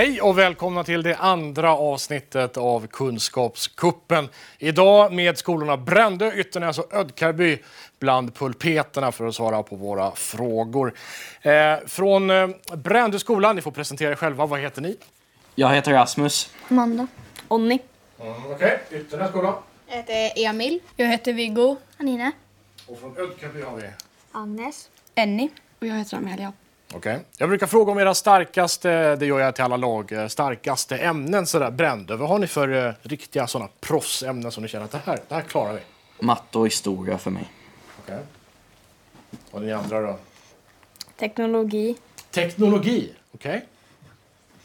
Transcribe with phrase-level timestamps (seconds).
[0.00, 4.28] Hej och välkomna till det andra avsnittet av Kunskapskuppen.
[4.58, 7.58] Idag med skolorna Brändö, Ytternäs och Ödkarby
[7.98, 10.94] bland pulpeterna för att svara på våra frågor.
[11.42, 14.46] Eh, från eh, Brändö skola, ni får presentera er själva.
[14.46, 14.96] Vad heter ni?
[15.54, 16.54] Jag heter Rasmus.
[16.68, 17.06] Amanda.
[17.48, 17.78] Onni.
[18.20, 19.00] Mm, Okej, okay.
[19.00, 19.54] Ytternäs skola.
[19.86, 20.80] Jag heter Emil.
[20.96, 21.76] Jag heter Viggo.
[21.98, 22.32] Anine.
[22.86, 23.82] Och från Ödkarby har vi?
[24.32, 24.90] Agnes.
[25.14, 25.50] Enni.
[25.78, 26.52] Och jag heter Amelia.
[26.94, 27.18] Okay.
[27.36, 31.46] Jag brukar fråga om era starkaste, det gör jag till alla lag, eh, starkaste ämnen
[31.46, 32.16] sådär Brändö.
[32.16, 35.34] Vad har ni för uh, riktiga sådana proffsämnen som ni känner att det här, det
[35.34, 35.80] här klarar vi?
[36.26, 37.52] Matte och historia för mig.
[38.02, 38.14] Okej.
[38.14, 38.26] Okay.
[39.50, 40.18] Och ni andra då?
[41.16, 41.96] Teknologi.
[42.30, 43.56] Teknologi, okej.
[43.56, 43.66] Okay.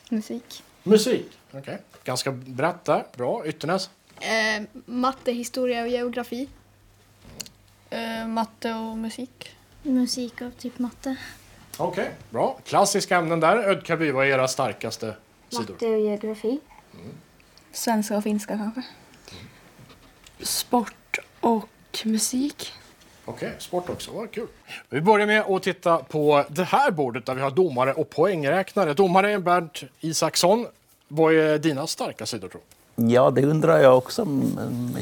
[0.09, 0.63] Musik.
[0.83, 1.61] Musik, okej.
[1.61, 1.77] Okay.
[2.03, 3.03] Ganska brett där.
[3.15, 3.45] Bra.
[3.45, 3.89] Ytternäs?
[4.19, 6.49] Eh, matte, historia och geografi.
[7.89, 9.55] Eh, matte och musik.
[9.83, 11.15] Musik och typ matte.
[11.77, 12.57] Okej, okay, bra.
[12.63, 13.57] Klassiska ämnen där.
[13.57, 15.17] Ödkarby, vad är era starkaste matte
[15.49, 15.73] sidor?
[15.73, 16.59] Matte och geografi.
[16.93, 17.11] Mm.
[17.71, 18.81] Svenska och finska kanske.
[18.81, 19.43] Mm.
[20.39, 21.67] Sport och
[22.03, 22.73] musik.
[23.25, 24.11] Okej, okay, sport också.
[24.11, 24.47] Vad kul.
[24.89, 28.93] Vi börjar med att titta på det här bordet där vi har domare och poängräknare.
[28.93, 30.67] Domare är Bernt Isaksson.
[31.07, 32.61] Vad är dina starka sidor tror
[32.95, 34.27] Ja, det undrar jag också.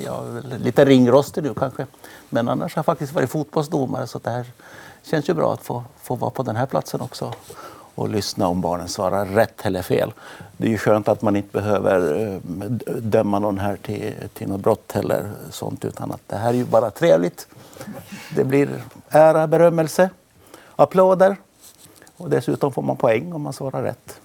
[0.05, 1.87] Jag är lite ringrostig nu kanske.
[2.29, 4.45] Men annars har jag faktiskt varit fotbollsdomare så det här
[5.03, 7.33] känns ju bra att få, få vara på den här platsen också
[7.95, 10.13] och lyssna om barnen svarar rätt eller fel.
[10.57, 12.39] Det är ju skönt att man inte behöver eh,
[13.01, 16.65] döma någon här till, till något brott eller sånt utan att det här är ju
[16.65, 17.47] bara trevligt.
[18.35, 20.09] Det blir ära, berömmelse,
[20.75, 21.35] applåder
[22.17, 24.19] och dessutom får man poäng om man svarar rätt.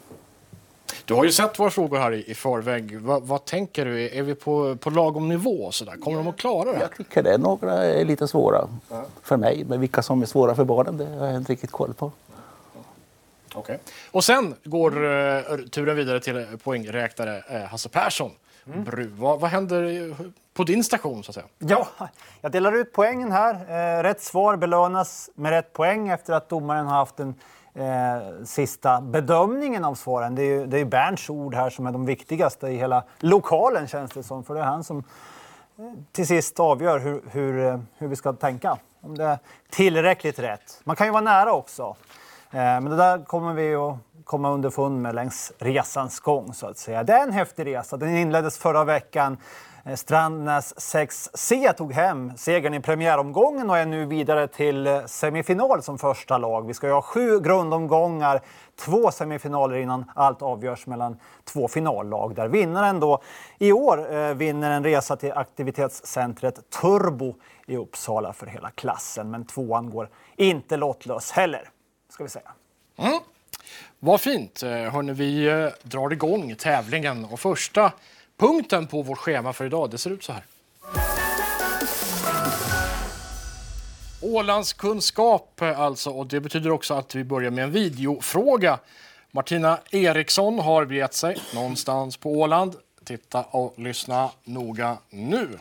[1.09, 3.01] Du har ju sett våra frågor här i, i förväg.
[3.01, 4.09] Va, vad tänker du?
[4.09, 5.73] Är vi på, på lagom nivå?
[5.73, 5.97] Så där?
[5.97, 6.81] Kommer de att klara det?
[6.81, 7.39] Jag tycker det.
[7.39, 9.05] Några är lite svåra ja.
[9.23, 9.65] för mig.
[9.69, 12.13] Men vilka som är svåra för barnen det har jag inte riktigt koll på.
[13.55, 13.79] Okay.
[14.11, 18.31] Och sen går uh, turen vidare till poängräknare uh, Hasse Persson.
[18.67, 18.85] Mm.
[18.85, 19.07] Bru.
[19.07, 20.15] Vad, vad händer
[20.55, 21.25] på din station?
[21.25, 21.47] så att säga?
[21.59, 21.89] Ja,
[22.41, 23.55] jag delar ut poängen här.
[23.55, 27.35] Eh, rätt svar belönas med rätt poäng efter att domaren har haft en
[27.79, 30.35] eh, sista bedömningen av svaren.
[30.35, 33.89] Det är ju det är Bernts ord här som är de viktigaste i hela lokalen
[33.89, 34.45] känns det som.
[34.45, 38.33] För det är han som eh, till sist avgör hur, hur, eh, hur vi ska
[38.33, 38.77] tänka.
[39.01, 39.39] Om det är
[39.71, 40.81] tillräckligt rätt.
[40.85, 41.97] Man kan ju vara nära också.
[42.51, 46.79] Eh, men det där kommer vi att komma underfund med längs resans gång så att
[46.79, 47.03] säga.
[47.03, 47.97] Det är en häftig resa.
[47.97, 49.37] Den inleddes förra veckan
[49.89, 55.83] Eh, Strandnäs 6C tog hem segern i premiäromgången och är nu vidare till eh, semifinal
[55.83, 56.67] som första lag.
[56.67, 58.41] Vi ska ju ha sju grundomgångar,
[58.77, 62.35] två semifinaler innan allt avgörs mellan två finallag.
[62.35, 63.23] Där vinnaren då
[63.59, 67.35] i år eh, vinner en resa till aktivitetscentret Turbo
[67.67, 69.31] i Uppsala för hela klassen.
[69.31, 71.69] Men tvåan går inte lottlös heller,
[72.09, 72.51] ska vi säga.
[72.97, 73.19] Mm.
[73.99, 74.63] Vad fint!
[74.63, 77.93] Eh, Hörrni, vi drar igång tävlingen och första
[78.39, 80.43] Punkten på vårt schema för idag det ser ut så här.
[84.23, 88.79] Ålandskunskap alltså och det betyder också att vi börjar med en videofråga.
[89.31, 92.75] Martina Eriksson har begett sig någonstans på Åland.
[93.05, 95.59] Titta och lyssna noga nu.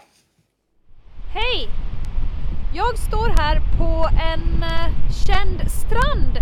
[1.33, 1.69] Hej!
[2.75, 6.37] Jag står här på en eh, känd strand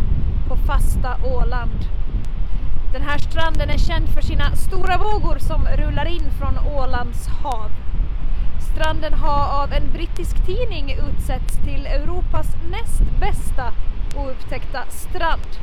[0.50, 2.05] på fasta Åland.
[2.96, 7.72] Den här stranden är känd för sina stora vågor som rullar in från Ålands hav.
[8.74, 13.74] Stranden har av en brittisk tidning utsetts till Europas näst bästa
[14.16, 15.60] oupptäckta strand.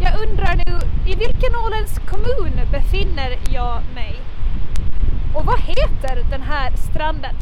[0.00, 0.78] Jag undrar nu,
[1.10, 4.20] i vilken åländsk kommun befinner jag mig?
[5.34, 7.36] Och vad heter den här stranden?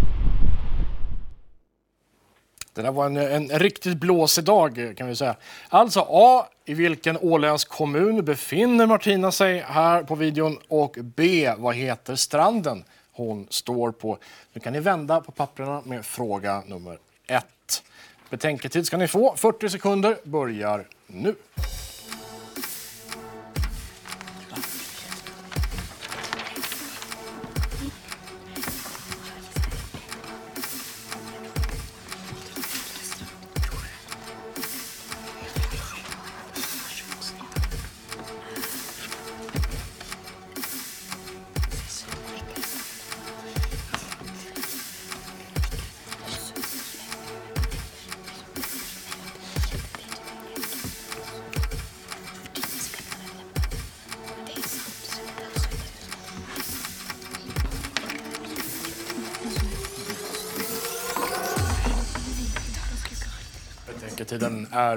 [2.75, 5.37] Det där var en, en riktigt blåsig dag kan vi säga.
[5.69, 6.47] Alltså A.
[6.65, 10.59] I vilken åländsk kommun befinner Martina sig här på videon?
[10.69, 11.53] Och B.
[11.59, 14.19] Vad heter stranden hon står på?
[14.53, 17.83] Nu kan ni vända på papperna med fråga nummer ett.
[18.31, 19.37] Betänketid ska ni få.
[19.37, 21.35] 40 sekunder börjar nu.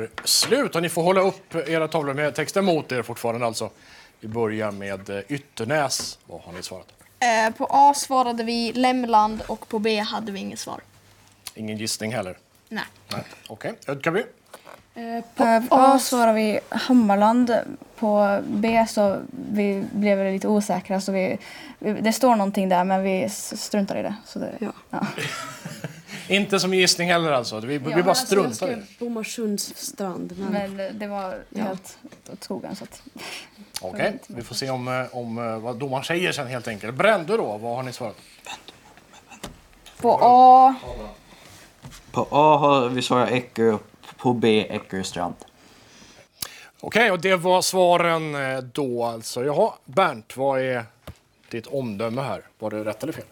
[0.02, 3.70] Är slut och ni får hålla upp era tavlor med texten mot er fortfarande alltså.
[4.20, 6.20] Vi börjar med eh, Ytternäs.
[6.26, 6.88] Vad har ni svarat?
[7.20, 10.82] Eh, på A svarade vi Lämland och på B hade vi inget svar.
[11.56, 12.38] Ingen gissning heller?
[12.70, 12.84] Nej.
[13.12, 13.24] Nej.
[13.48, 14.24] Okej, Ödkaby?
[14.96, 17.56] Eh, På På A svarar vi Hammarland.
[18.00, 19.22] På B så
[19.52, 21.38] vi blev vi lite osäkra så vi,
[21.80, 24.16] vi, det står någonting där men vi struntar i det.
[24.26, 24.72] Så det Ja.
[24.90, 25.08] ja.
[26.28, 27.60] Inte som gissning heller alltså?
[27.60, 28.76] Vi, vi bara struntar i det?
[28.76, 30.34] Jag skrev Bomarsunds strand.
[30.38, 30.52] Men...
[30.52, 31.98] Men eh, det var helt
[32.34, 33.02] åt skogen så att...
[33.82, 36.96] Okej, vi får se om, eh, om eh, vad domaren säger sen helt enkelt.
[36.96, 38.16] Brändö då, vad har ni svarat?
[40.02, 40.76] På A,
[42.12, 43.78] På A har vi svarat Eckerö
[44.18, 45.36] på B Eckeröstrand.
[46.80, 49.46] Okej, och det var svaren eh, då alltså.
[49.46, 50.86] Jaha, Bernt, vad är
[51.50, 52.42] ditt omdöme här?
[52.60, 53.26] Var det rätt eller fel?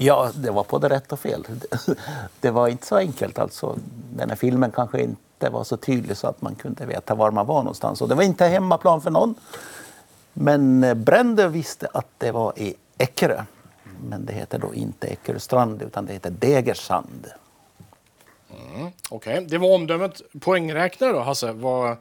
[0.00, 1.44] Ja, det var både rätt och fel.
[2.40, 3.38] Det var inte så enkelt.
[3.38, 3.78] Alltså,
[4.10, 7.46] den här filmen kanske inte var så tydlig så att man kunde veta var man
[7.46, 8.00] var någonstans.
[8.02, 9.34] Och det var inte hemmaplan för någon.
[10.32, 13.42] Men eh, Brändö visste att det var i Eckerö.
[14.08, 17.26] Men det heter då inte Eckeröstrand utan det heter Degersand.
[19.10, 20.22] Okej, det var omdömet.
[20.40, 21.52] Poängräknare då, Hasse.
[21.52, 21.96] Var,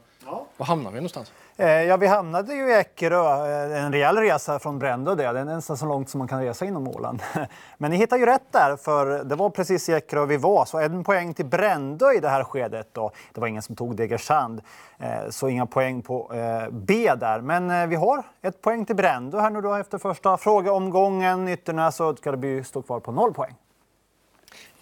[0.58, 1.32] var hamnar vi någonstans?
[1.60, 3.46] Eh, ja, vi hamnade ju i Eckerö.
[3.74, 5.16] Eh, en rejäl resa från Brändö.
[5.16, 5.26] Det.
[5.26, 7.22] är nästan så långt som man kan resa inom Åland.
[7.78, 10.66] Men ni hittar ju rätt där, för det var precis i Eckerö vi var.
[10.66, 12.90] Så en poäng till Brändö i det här skedet.
[12.94, 13.12] Då.
[13.34, 14.62] Det var ingen som tog Degersand,
[14.98, 16.32] eh, så inga poäng på
[16.72, 17.42] B där.
[17.42, 21.48] Men vi har ett poäng till Brändö här nu då efter första frågeomgången.
[21.48, 23.56] Ytternäs och Ödkarby står kvar på noll poäng.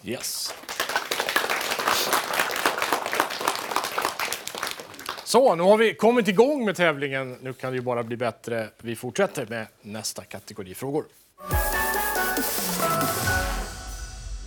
[0.02, 0.54] Yes.
[5.26, 7.36] Så, nu har vi kommit igång med tävlingen.
[7.42, 8.68] Nu kan det ju bara bli bättre.
[8.78, 11.04] Vi fortsätter med nästa kategori frågor.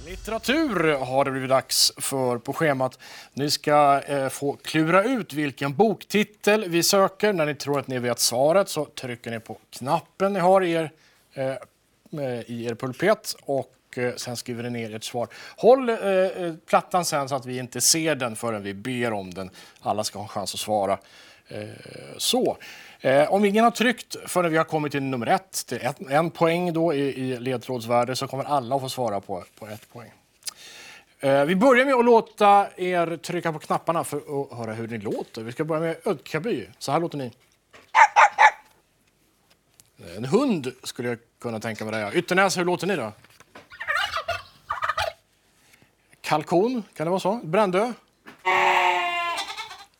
[0.05, 2.99] Litteratur har det blivit dags för på schemat.
[3.33, 7.33] Ni ska eh, få klura ut vilken boktitel vi söker.
[7.33, 10.71] När ni tror att ni vet svaret så trycker ni på knappen ni har i
[10.71, 10.91] er,
[11.33, 15.27] eh, eh i er pulpet och Eh, sen skriver ni ner ert svar.
[15.57, 19.33] Håll eh, eh, plattan sen så att vi inte ser den förrän vi ber om
[19.33, 19.49] den.
[19.81, 20.97] Alla ska ha en chans att svara.
[21.47, 21.67] Eh,
[22.17, 22.57] så.
[23.01, 26.31] Eh, om ingen har tryckt förrän vi har kommit till nummer ett, till ett, en
[26.31, 30.11] poäng då i, i ledtrådsvärde, så kommer alla att få svara på, på ett poäng.
[31.19, 34.97] Eh, vi börjar med att låta er trycka på knapparna för att höra hur ni
[34.97, 35.43] låter.
[35.43, 36.67] Vi ska börja med Ödkaby.
[36.79, 37.31] Så här låter ni.
[40.17, 41.93] En hund skulle jag kunna tänka mig.
[41.93, 42.17] Det.
[42.17, 43.11] Ytternäs, hur låter ni då?
[46.29, 47.39] Kalkon, kan det vara så?
[47.43, 47.93] Brändö?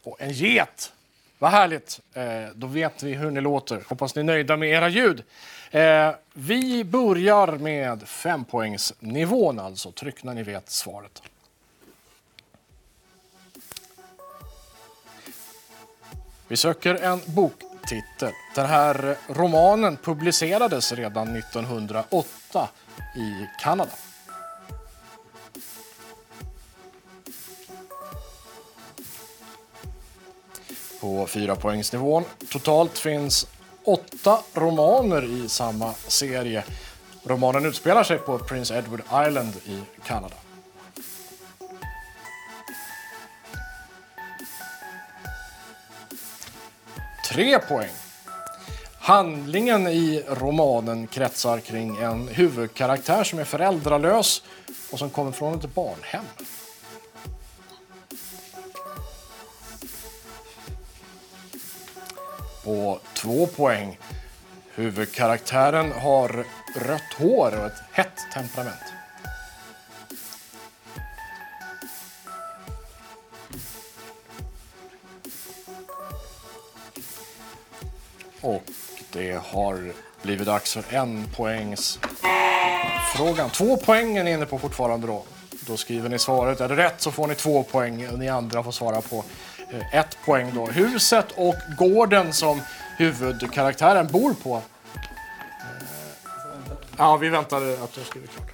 [0.04, 0.94] Och en get.
[1.40, 2.00] Vad härligt.
[2.14, 2.24] Eh,
[2.56, 3.84] då vet vi hur ni låter.
[3.88, 5.24] Hoppas ni är nöjda med era ljud.
[5.72, 9.92] Eh, vi börjar med fempoängsnivån alltså.
[9.92, 11.22] Tryck när ni vet svaret.
[16.48, 18.34] Vi söker en boktitel.
[18.56, 22.70] Den här romanen publicerades redan 1908
[23.16, 23.92] i Kanada.
[31.00, 32.24] På fyra poängsnivån.
[32.50, 33.48] Totalt finns
[33.84, 36.64] åtta romaner i samma serie.
[37.24, 40.36] Romanen utspelar sig på Prince Edward Island i Kanada.
[47.30, 47.90] Tre poäng.
[49.00, 54.44] Handlingen i romanen kretsar kring en huvudkaraktär som är föräldralös
[54.92, 56.26] och som kommer från ett barnhem.
[62.70, 64.00] På två poäng.
[64.76, 66.46] Huvudkaraktären har
[66.76, 68.84] rött hår och ett hett temperament.
[78.42, 78.64] Och
[79.12, 82.00] det har blivit dags för en poängs
[83.16, 83.50] frågan.
[83.50, 85.24] Två poäng är ni inne på fortfarande då.
[85.68, 86.62] Då skriver ni svaret.
[86.62, 88.08] Är det rätt så får ni två poäng.
[88.18, 89.24] Ni andra får svara på
[89.94, 90.66] ett poäng då.
[90.66, 92.62] Huset och gården som
[92.98, 94.62] huvudkaraktären bor på.
[96.98, 98.52] Ja, vi väntar att du skriver klart.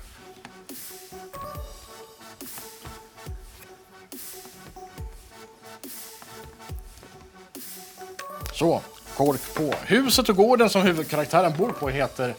[8.53, 8.81] Så,
[9.17, 9.73] kork på.
[9.85, 12.35] Huset och gården som huvudkaraktären bor på heter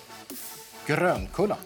[0.87, 1.56] Grönkulla.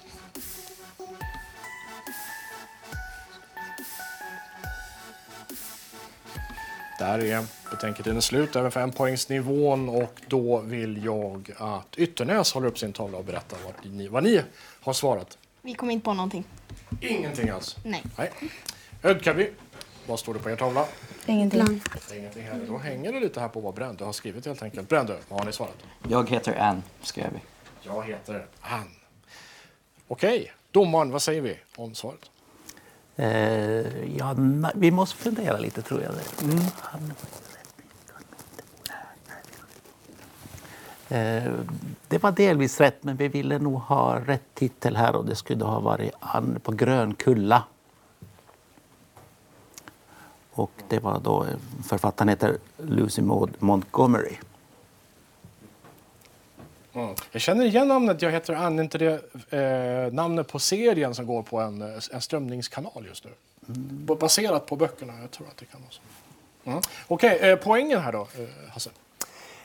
[7.00, 12.92] Där är betänketiden slut över fempoängsnivån och då vill jag att Ytternäs håller upp sin
[12.92, 14.42] tavla och berättar vad ni, vad ni
[14.80, 15.38] har svarat.
[15.62, 16.44] Vi kom inte på någonting.
[17.00, 17.76] Ingenting alls.
[17.84, 18.02] Nej.
[18.18, 18.30] Nej.
[19.02, 19.50] Ödkaby,
[20.06, 20.86] Vad står det på er tavla?
[21.26, 21.80] Ingenting.
[22.14, 22.66] Ingenting heller.
[22.66, 24.88] Då hänger det lite här på vad Brändö har skrivit helt enkelt.
[24.88, 25.76] Brändö, vad har ni svarat?
[26.08, 27.40] Jag heter Ann, skrev vi.
[27.82, 28.90] Jag heter Ann.
[30.08, 32.30] Okej, domaren, vad säger vi om svaret?
[33.16, 34.34] Eh, ja,
[34.74, 36.12] vi måste fundera lite tror jag.
[36.76, 37.12] Han-
[41.12, 41.52] Eh,
[42.08, 45.64] det var delvis rätt, men vi ville nog ha rätt titel här och det skulle
[45.64, 47.62] ha varit Ann på Grönkulla.
[50.52, 51.48] Och det var då, eh,
[51.88, 54.36] författaren heter Lucy Maud Montgomery.
[57.02, 57.14] Mm.
[57.32, 58.22] Jag känner igen namnet.
[58.22, 58.78] Jag heter Ann.
[58.78, 59.20] Är inte det
[60.06, 63.30] eh, namnet på serien som går på en, eh, en strömningskanal just nu?
[63.66, 65.12] B- Baserat på böckerna.
[65.20, 66.00] Jag tror att det kan vara så.
[66.64, 66.80] Mm.
[67.08, 68.90] Okej, eh, poängen här då, eh, Hasse?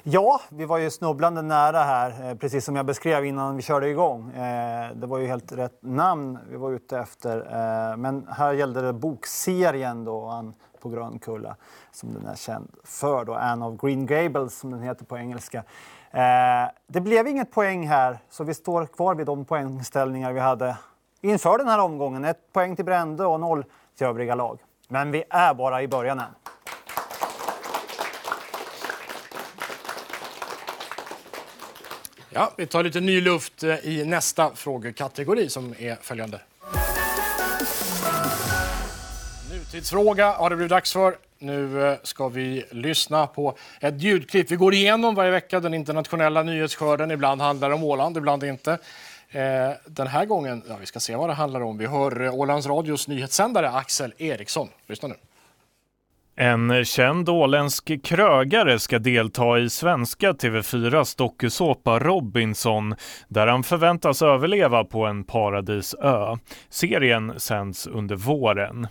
[0.03, 3.87] Ja, vi var ju snubblande nära här, eh, precis som jag beskrev innan vi körde
[3.89, 4.31] igång.
[4.31, 7.37] Eh, Det var ju helt rätt namn vi var ute efter.
[7.37, 10.53] eh, Men här gällde det bokserien då,
[10.85, 11.55] på Grönkulla,
[11.91, 13.25] som den är känd för.
[13.25, 15.57] Då, Anne of Green Gables, som den heter på engelska.
[16.11, 20.77] Eh, Det blev inget poäng här, så vi står kvar vid de poängställningar vi hade
[21.21, 22.25] inför den här omgången.
[22.25, 23.65] Ett poäng till Brände och noll
[23.97, 24.59] till övriga lag.
[24.87, 26.31] Men vi är bara i början än.
[32.29, 36.39] Ja, vi tar lite ny luft eh, i nästa frågekategori som är följande.
[39.75, 41.17] Framtidsfråga har det blivit dags för.
[41.39, 44.51] Nu eh, ska vi lyssna på ett ljudklipp.
[44.51, 47.11] Vi går igenom varje vecka den internationella nyhetsskörden.
[47.11, 48.71] Ibland handlar det om Åland, ibland inte.
[49.29, 51.77] Eh, den här gången, ja, vi ska se vad det handlar om.
[51.77, 54.69] Vi hör eh, Ålands Radios nyhetssändare Axel Eriksson.
[54.87, 55.15] Lyssna nu.
[56.37, 62.95] En känd åländsk krögare ska delta i svenska TV4s dokusåpa Robinson
[63.27, 66.37] där han förväntas överleva på en paradisö.
[66.69, 68.87] Serien sänds under våren.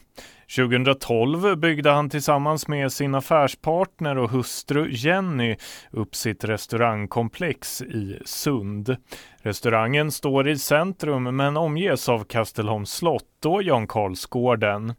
[0.56, 5.56] 2012 byggde han tillsammans med sin affärspartner och hustru Jenny
[5.90, 8.96] upp sitt restaurangkomplex i Sund.
[9.42, 14.94] Restaurangen står i centrum men omges av Kastelholms slott och Jan Karlsgården.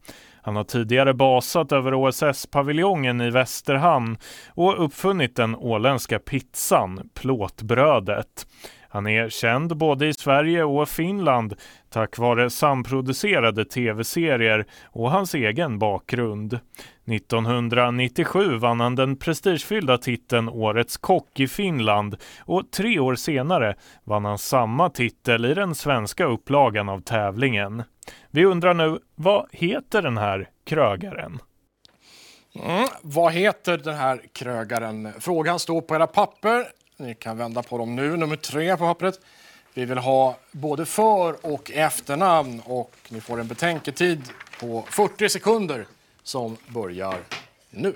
[0.45, 4.17] Han har tidigare basat över OSS-paviljongen i Västerhamn
[4.49, 8.47] och uppfunnit den åländska pizzan, plåtbrödet.
[8.89, 11.53] Han är känd både i Sverige och Finland
[11.89, 16.59] tack vare samproducerade tv-serier och hans egen bakgrund.
[17.05, 24.25] 1997 vann han den prestigefyllda titeln Årets kock i Finland och tre år senare vann
[24.25, 27.83] han samma titel i den svenska upplagan av tävlingen.
[28.35, 31.39] Vi undrar nu, vad heter den här krögaren?
[32.55, 32.87] Mm.
[33.01, 35.13] Vad heter den här krögaren?
[35.19, 36.67] Frågan står på era papper.
[36.97, 39.19] Ni kan vända på dem nu, nummer tre på pappret.
[39.73, 44.21] Vi vill ha både för och efternamn och ni får en betänketid
[44.59, 45.85] på 40 sekunder
[46.23, 47.17] som börjar
[47.69, 47.93] nu.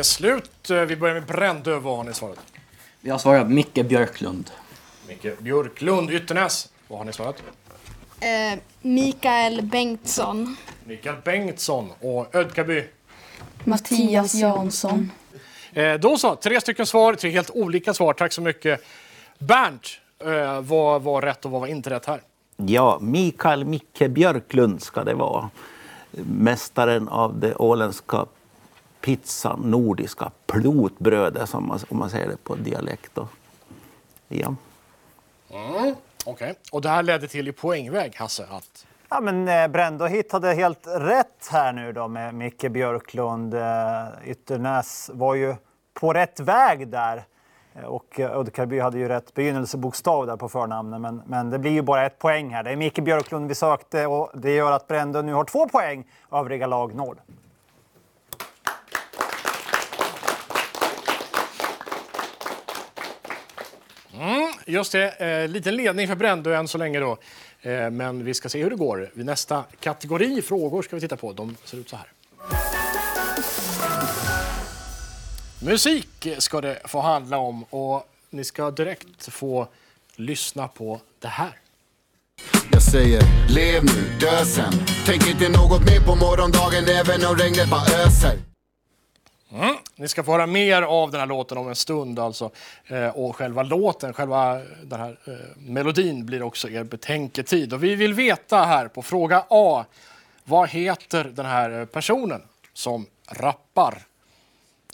[0.00, 0.70] Är slut.
[0.88, 1.78] Vi börjar med Brändö.
[1.78, 2.38] Vad har ni svarat?
[3.00, 4.50] Vi har svarat Micke Björklund.
[5.08, 6.68] Micke Björklund, Ytternäs.
[6.88, 7.42] Vad har ni svarat?
[8.20, 10.56] Eh, Mikael Bengtsson.
[10.84, 12.84] Mikael Bengtsson och Ödkaby.
[13.64, 15.12] Mattias Jansson.
[15.72, 18.12] Eh, då så, tre stycken svar, tre helt olika svar.
[18.12, 18.80] Tack så mycket.
[19.38, 19.88] Bernt,
[20.24, 22.22] eh, vad var rätt och vad var inte rätt här?
[22.56, 25.50] Ja, Mikael Micke Björklund ska det vara.
[26.10, 28.26] Mästaren av det åländska
[29.00, 33.10] pizzan, nordiska plotbrödet som man, om man säger det på dialekt.
[33.14, 33.28] Då.
[34.28, 34.54] Ja.
[35.50, 35.94] Mm.
[36.26, 40.52] Okej, och det här ledde till i poängväg, Hasse, att Ja, men eh, Brendo hittade
[40.54, 43.54] helt rätt här nu då med Micke Björklund.
[43.54, 45.54] Eh, Ytternäs var ju
[45.94, 47.24] på rätt väg där.
[47.74, 51.02] Eh, Och Ödkarby hade ju rätt begynnelsebokstav där på förnamnen.
[51.02, 52.62] Men, men det blir ju bara ett poäng här.
[52.62, 56.04] Det är Micke Björklund vi sökte och det gör att Brendo nu har två poäng.
[56.32, 57.16] Övriga lag noll.
[64.20, 67.18] Mm, just det, eh, liten ledning för Brändö än så länge då.
[67.62, 69.10] Eh, men vi ska se hur det går.
[69.14, 71.32] Vid nästa kategori frågor ska vi titta på.
[71.32, 72.12] De ser ut så här.
[75.62, 79.68] Musik ska det få handla om och ni ska direkt få
[80.16, 81.52] lyssna på det här.
[82.72, 84.72] Jag säger lev nu, dö sen
[85.06, 88.49] Tänk inte något mer på morgondagen även om regnet bara öser
[90.00, 92.50] ni ska få höra mer av den här låten om en stund alltså.
[92.86, 97.72] Eh, och själva låten, själva den här eh, melodin blir också er betänketid.
[97.72, 99.84] Och vi vill veta här på fråga A,
[100.44, 102.42] vad heter den här eh, personen
[102.72, 104.02] som rappar?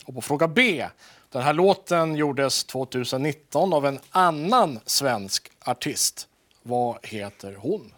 [0.04, 0.86] Och på fråga B,
[1.32, 6.28] den här låten gjordes 2019 av en annan svensk artist.
[6.62, 7.92] Vad heter hon?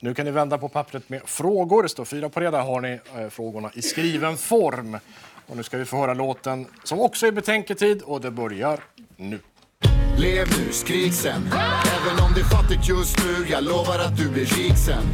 [0.00, 1.82] Nu kan ni vända på pappret med frågor.
[1.82, 2.50] Det står fyra på det.
[2.50, 4.98] Där har ni eh, frågorna i skriven form.
[5.46, 8.80] Och nu ska vi få höra låten som också är betänketid och det börjar
[9.16, 9.38] nu.
[10.18, 11.52] Lev nu, skrik sen.
[11.96, 15.04] Även om det är fattigt just nu Jag lovar att du blir rik sen.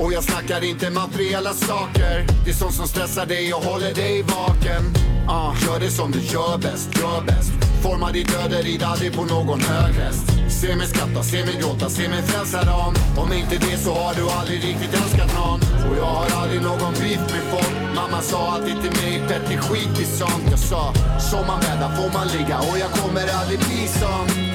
[0.00, 2.26] Och jag snackar inte materiella saker.
[2.44, 4.82] Det är sånt som stressar dig och håller dig vaken.
[5.28, 7.52] Uh, Gör det som du gör bäst, gör bäst.
[7.82, 10.26] Forma ditt öde, rid aldrig på någon hög häst.
[10.60, 12.94] Se mig skratta, se mig gråta, se mig frälsa dem.
[13.16, 15.60] Om inte det så har du aldrig riktigt älskat någon.
[15.90, 17.72] Och jag har aldrig någon beef med folk.
[17.94, 20.44] Mamma sa alltid till mig, Petter skit i sånt.
[20.50, 20.94] Jag sa,
[21.30, 24.51] som man bäddar får man ligga Och jag kommer aldrig bli som.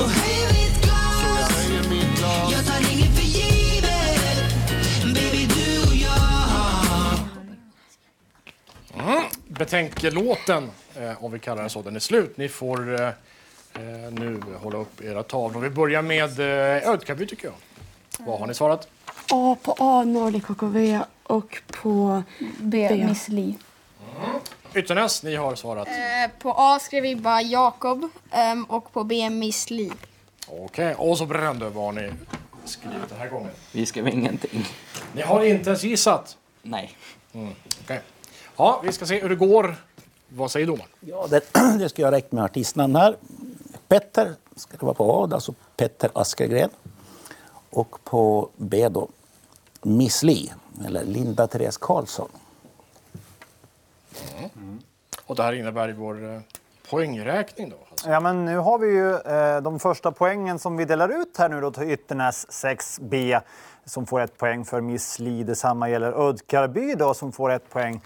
[0.00, 1.68] Och höjer mitt glas.
[2.52, 4.54] Jag tar inget för givet.
[5.14, 7.18] Baby, du och jag.
[9.08, 9.24] Mm.
[9.48, 12.36] Betänkelåten, eh, om vi kallar den så, den är slut.
[12.36, 13.12] Ni får eh, eh,
[14.10, 15.60] nu hålla upp era tavlor.
[15.60, 17.54] Vi börjar med eh, Ödkaby tycker jag.
[18.26, 18.88] Vad har ni svarat?
[19.32, 22.22] A på A, Nordic KKV och på
[22.58, 23.04] B, B.
[23.04, 23.54] Miss Li.
[24.74, 25.88] Ytternäs, ni har svarat.
[25.88, 29.92] Eh, på A skrev vi bara Jakob ehm, och på B Miss Li.
[30.48, 32.12] Okej, och så Brändö, vad har ni
[32.64, 33.50] skrivit den här gången?
[33.72, 34.66] Vi skrev ingenting.
[35.14, 36.36] Ni har inte ens gissat?
[36.62, 36.96] Nej.
[37.32, 38.00] Mm, okej.
[38.56, 39.76] Ja, vi ska se hur det går.
[40.28, 40.88] Vad säger domaren?
[41.00, 43.16] Ja, det, det ska jag räkna med artistnamn här.
[43.88, 46.70] Petter ska det vara på A, alltså Petter Askergren.
[47.70, 49.08] Och på B då
[49.82, 50.52] Miss Li,
[50.86, 52.28] eller Linda Therese Karlsson.
[54.56, 54.80] Mm.
[55.26, 56.40] Och det här innebär i vår eh,
[56.90, 57.76] poängräkning då?
[57.90, 58.10] Alltså.
[58.10, 61.48] Ja, men nu har vi ju eh, de första poängen som vi delar ut här
[61.48, 63.40] nu då till Ytternäs 6B
[63.84, 65.42] som får ett poäng för Miss Li.
[65.42, 68.00] Detsamma gäller Ödkarby då som får ett poäng.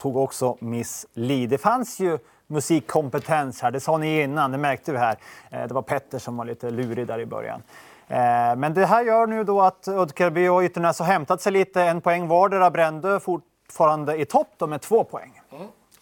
[0.00, 1.46] Tog också Miss Li.
[1.46, 5.16] Det fanns ju musikkompetens här, det sa ni innan, det märkte vi här.
[5.50, 7.62] Eh, det var Petter som var lite lurig där i början.
[8.08, 11.82] Eh, men det här gör nu då att Ödkarby och Ytternäs har hämtat sig lite,
[11.82, 12.70] en poäng vardera.
[12.70, 15.37] Brändö fortfarande i topp då med två poäng.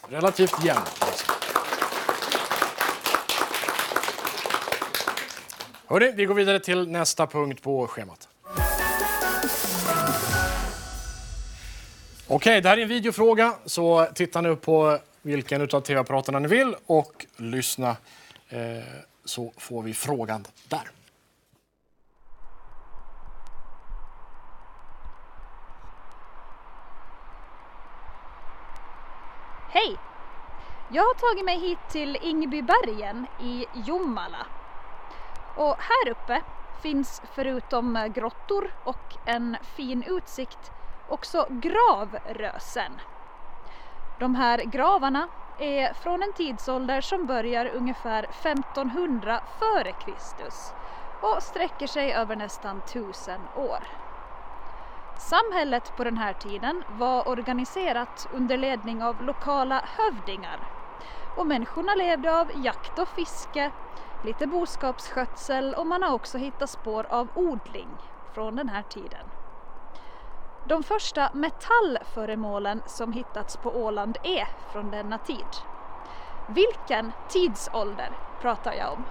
[0.09, 1.27] Relativt jämnt.
[5.87, 8.29] Hörrni, vi går vidare till nästa punkt på schemat.
[12.29, 16.75] Okej, det här är en videofråga, så titta nu på vilken av tv-apparaterna ni vill
[16.87, 17.97] och lyssna
[18.49, 18.59] eh,
[19.25, 20.91] så får vi frågan där.
[29.77, 29.97] Hej!
[30.89, 34.47] Jag har tagit mig hit till Ingbybergen i Jomala.
[35.55, 36.43] Och här uppe
[36.83, 40.73] finns förutom grottor och en fin utsikt
[41.07, 43.01] också gravrösen.
[44.19, 50.75] De här gravarna är från en tidsålder som börjar ungefär 1500 före Kristus
[51.21, 54.06] och sträcker sig över nästan tusen år.
[55.19, 60.69] Samhället på den här tiden var organiserat under ledning av lokala hövdingar
[61.35, 63.71] och människorna levde av jakt och fiske,
[64.23, 69.31] lite boskapsskötsel och man har också hittat spår av odling från den här tiden.
[70.65, 75.57] De första metallföremålen som hittats på Åland är från denna tid.
[76.47, 79.07] Vilken tidsålder pratar jag om?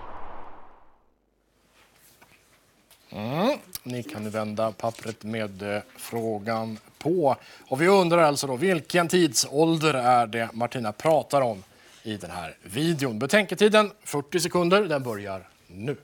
[3.16, 3.58] Mm.
[3.84, 7.36] Ni kan nu vända pappret med eh, frågan på.
[7.68, 11.64] Och vi undrar alltså då, vilken tidsålder är det Martina pratar om
[12.04, 13.20] i den här videon?
[13.20, 15.98] Betänketiden 40 sekunder, den börjar nu.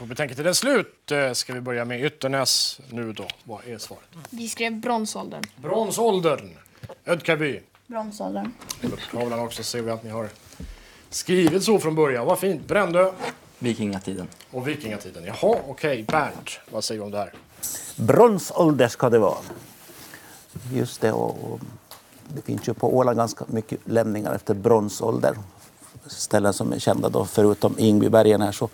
[0.00, 1.10] Tog betänketiden slut.
[1.12, 3.26] Eh, Ska vi börja med Ytternäs nu då?
[3.44, 4.04] Vad är svaret?
[4.30, 5.42] Vi skrev bronsåldern.
[5.56, 6.50] Bronsåldern.
[7.04, 7.60] Ödkarby.
[7.86, 8.52] Bronsåldern.
[9.12, 10.28] Tavlan också ser vi att ni har
[11.10, 12.26] skrivit så från början.
[12.26, 12.68] Vad fint.
[12.68, 13.12] Brändö
[13.58, 14.28] Vikingatiden.
[14.50, 15.24] och vikingatiden.
[15.24, 16.02] Jaha, okej.
[16.02, 17.32] Bernt, vad säger du om det här?
[17.96, 19.38] Bronsålder ska det vara.
[20.72, 21.60] Just det, och, och
[22.34, 25.34] det finns ju på Åland ganska mycket lämningar efter bronsålder.
[26.06, 28.68] Ställen som är kända då, förutom Ingbybergen här så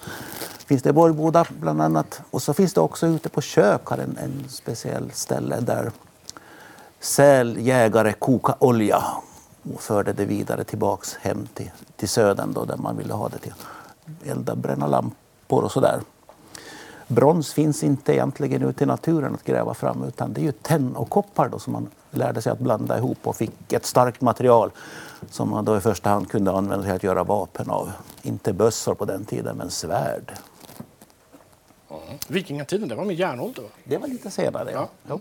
[0.66, 2.20] finns det i Borgboda bland annat.
[2.30, 5.90] Och så finns det också ute på Kökar en, en speciell ställe där
[7.00, 9.02] säljägare kokade olja
[9.74, 13.38] och förde det vidare tillbaks hem till, till södern då, där man ville ha det
[13.38, 13.54] till
[14.24, 16.00] elda, bränna lampor och sådär.
[17.08, 20.96] Brons finns inte egentligen ute i naturen att gräva fram utan det är ju tenn
[20.96, 24.70] och koppar då som man lärde sig att blanda ihop och fick ett starkt material
[25.30, 27.92] som man då i första hand kunde använda till att göra vapen av.
[28.22, 30.32] Inte bössor på den tiden men svärd.
[32.28, 33.68] Vikingatiden, det var med järnålder va?
[33.84, 34.88] Det var lite senare ja.
[35.08, 35.18] ja.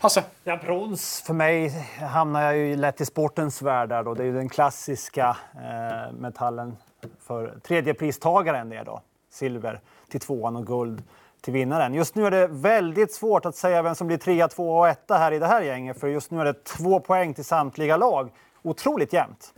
[0.00, 0.24] Hasse?
[0.44, 1.68] Ja, brons för mig
[2.00, 4.14] hamnar jag ju lätt i sportens värld där då.
[4.14, 6.76] Det är ju den klassiska eh, metallen
[7.20, 9.00] för tredjepristagaren det då.
[9.30, 11.02] Silver till tvåan och guld
[11.40, 11.94] till vinnaren.
[11.94, 15.18] Just nu är det väldigt svårt att säga vem som blir trea, tvåa och etta
[15.18, 16.00] här i det här gänget.
[16.00, 18.30] För just nu är det två poäng till samtliga lag.
[18.62, 19.54] Otroligt jämnt.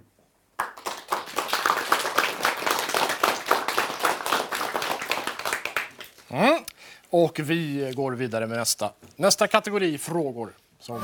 [6.32, 6.58] Mm.
[7.10, 10.52] Och vi går vidare med nästa, nästa kategori frågor.
[10.80, 11.02] Som...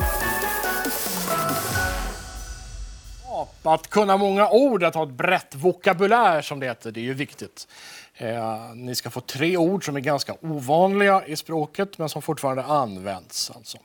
[3.62, 7.14] Att kunna många ord, att ha ett brett vokabulär som det heter, det är ju
[7.14, 7.68] viktigt.
[8.14, 12.64] Eh, ni ska få tre ord som är ganska ovanliga i språket men som fortfarande
[12.64, 13.50] används.
[13.50, 13.78] Alltså.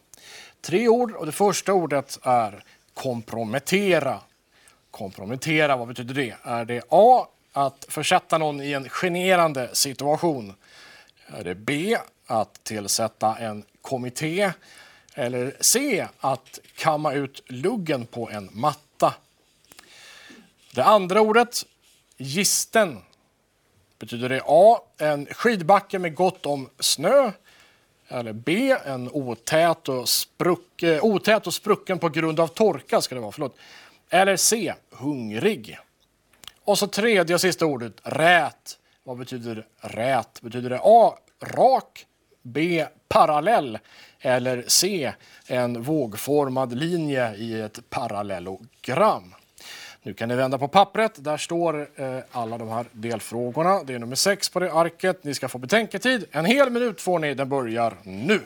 [0.61, 4.19] Tre ord och det första ordet är kompromettera.
[4.91, 6.35] Kompromettera, vad betyder det?
[6.43, 7.27] Är det A.
[7.53, 10.53] Att försätta någon i en generande situation?
[11.33, 11.97] Är det B.
[12.27, 14.51] Att tillsätta en kommitté?
[15.13, 16.07] Eller C.
[16.19, 19.13] Att kamma ut luggen på en matta?
[20.73, 21.65] Det andra ordet,
[22.17, 23.01] gisten.
[23.99, 24.81] Betyder det A.
[24.97, 27.31] En skidbacke med gott om snö?
[28.07, 28.77] Eller B.
[28.85, 33.01] En otät och, spruck, otät och sprucken på grund av torka.
[33.01, 33.57] Ska det vara, förlåt.
[34.09, 34.73] Eller C.
[34.89, 35.77] Hungrig.
[36.63, 38.77] Och så tredje och sista ordet, rät.
[39.03, 40.41] Vad betyder rät?
[40.41, 41.17] Betyder det A.
[41.43, 42.05] Rak.
[42.41, 42.85] B.
[43.07, 43.79] Parallell.
[44.19, 45.13] Eller C.
[45.47, 49.35] En vågformad linje i ett parallellogram.
[50.03, 51.23] Nu kan ni vända på pappret.
[51.23, 53.83] Där står eh, alla de här delfrågorna.
[53.83, 55.23] Det är nummer 6 på det arket.
[55.23, 56.25] Ni ska få betänketid.
[56.31, 57.33] En hel minut får ni.
[57.33, 58.41] Den börjar nu.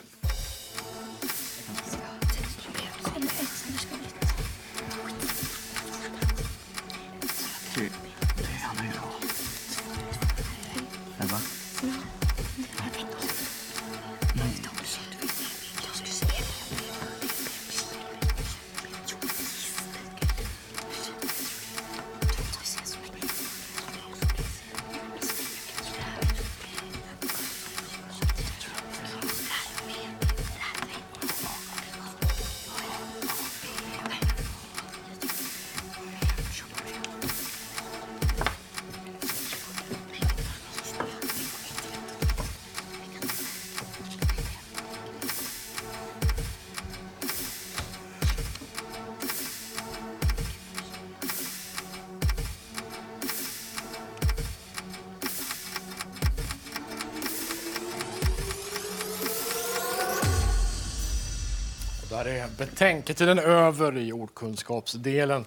[62.28, 65.44] Är betänketiden över i ordkunskapsdelen.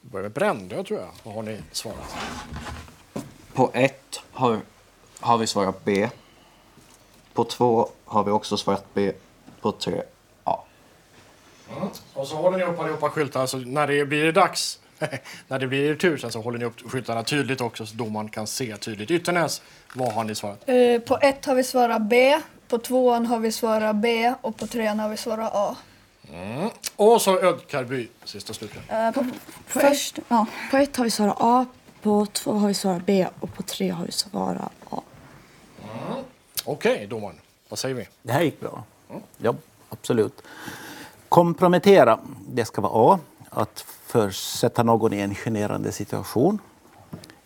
[0.00, 1.08] Vi börjar med Brändö tror jag.
[1.22, 2.16] Vad har ni svarat?
[3.52, 4.60] På ett har,
[5.20, 6.08] har vi svarat B.
[7.32, 9.12] På två har vi också svarat B.
[9.60, 10.02] På tre
[10.44, 10.58] A.
[11.76, 11.88] Mm.
[12.14, 14.78] Och så håller ni upp allihopa skyltarna så när det blir dags,
[15.48, 18.28] när det blir er tur sen så håller ni upp skyltarna tydligt också så domaren
[18.28, 19.10] kan se tydligt.
[19.10, 19.62] Ytternäs,
[19.94, 20.68] vad har ni svarat?
[20.68, 24.66] Eh, på ett har vi svarat B, på tvåan har vi svarat B och på
[24.66, 25.76] trean har vi svarat A.
[26.32, 26.70] Mm.
[26.96, 29.06] Och så Ödkarby, sist och slutligen.
[29.06, 29.24] Eh, på,
[29.66, 30.46] Först, ja.
[30.70, 31.66] På ett har vi svarat A,
[32.02, 35.02] på två har vi svarat B och på tre har vi svarat A.
[35.82, 36.24] Mm.
[36.64, 37.36] Okej, domaren.
[37.68, 38.08] Vad säger vi?
[38.22, 38.84] Det här gick bra.
[39.38, 39.54] Ja,
[39.88, 40.42] absolut.
[41.28, 42.18] Kompromettera,
[42.48, 43.18] det ska vara A.
[43.50, 46.58] Att försätta någon i en generande situation.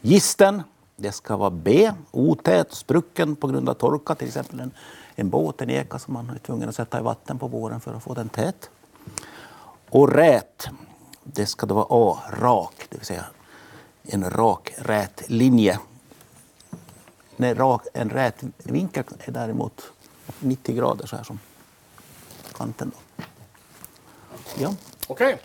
[0.00, 0.62] Gisten,
[0.96, 1.92] det ska vara B.
[2.10, 4.70] Otät, sprucken på grund av torka, till exempel en,
[5.14, 7.94] en båt, en eka som man är tvungen att sätta i vatten på våren för
[7.94, 8.70] att få den tät.
[9.90, 10.66] Och rät,
[11.22, 12.18] det ska då vara A.
[12.40, 13.24] Rak, det vill säga
[14.02, 15.78] en rak, rät linje.
[17.36, 19.92] Nej, rak, en rät vinkel är däremot
[20.40, 21.38] 90 grader så här som
[22.56, 22.92] kanten.
[23.16, 23.22] Då.
[24.58, 24.74] Ja.
[25.08, 25.38] Okej,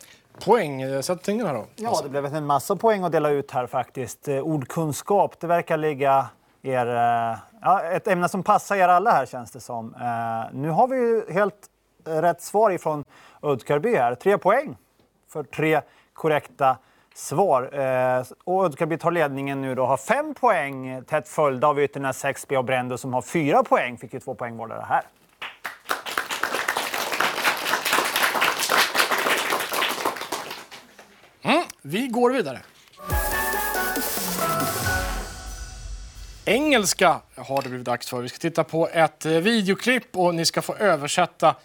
[0.45, 1.65] poängsättningen här då.
[1.76, 4.28] Ja, det blev en massa poäng att dela ut här faktiskt.
[4.28, 6.30] Eh, Ordkunskap, det verkar ligga
[6.62, 6.88] er...
[6.88, 9.95] eh, Ja, ett ämne som passar er alla här känns det som.
[9.95, 11.69] Eh, nu har vi ju helt
[12.05, 13.03] rätt svar ifrån
[13.43, 14.15] Ödkarby här.
[14.15, 14.77] Tre poäng
[15.29, 15.81] för tre
[16.13, 16.77] korrekta
[17.15, 17.79] svar.
[17.79, 22.57] Eh, och Ödkarby tar ledningen nu då, har fem poäng tätt följda av Ytternäs 6B
[22.57, 23.97] och Brendo som har fyra poäng.
[23.97, 25.03] Fick ju två poäng vardera här.
[31.43, 32.59] Mm, vi går vidare.
[36.45, 38.21] Engelska har det blivit dags för.
[38.21, 41.55] Vi ska titta på ett eh, videoklipp och ni ska få översätta